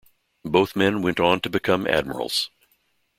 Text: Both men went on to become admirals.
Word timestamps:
Both 0.43 0.75
men 0.75 1.03
went 1.03 1.19
on 1.19 1.41
to 1.41 1.49
become 1.51 1.85
admirals. 1.85 2.49